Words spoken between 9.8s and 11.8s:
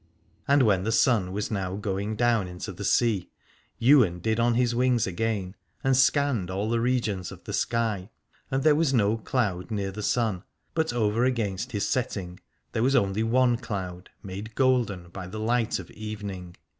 the sun, but over against